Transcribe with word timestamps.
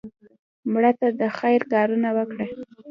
مړه 0.71 0.91
ته 0.99 1.07
د 1.19 1.21
خیر 1.37 1.61
کارونه 1.73 2.09
وکړه 2.17 2.45